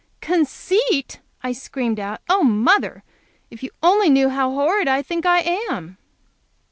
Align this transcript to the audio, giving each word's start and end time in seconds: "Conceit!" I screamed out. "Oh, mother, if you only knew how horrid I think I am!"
"Conceit!" 0.19 1.19
I 1.43 1.51
screamed 1.51 1.99
out. 1.99 2.21
"Oh, 2.27 2.41
mother, 2.43 3.03
if 3.51 3.61
you 3.61 3.69
only 3.83 4.09
knew 4.09 4.29
how 4.29 4.49
horrid 4.49 4.87
I 4.87 5.03
think 5.03 5.27
I 5.27 5.41
am!" 5.69 5.99